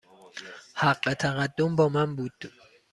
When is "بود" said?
2.15-2.33